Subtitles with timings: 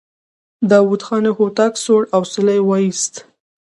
[0.71, 3.13] داوود خان هوتک سوړ اسويلی وايست.